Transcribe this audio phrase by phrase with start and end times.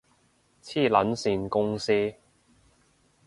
[0.63, 2.15] 黐撚線公司